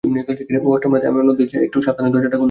[0.03, 2.39] অষ্টম রাতে আমি অন্যদিনের চেয়ে একটু সাবধানে দরজাটা খুললাম।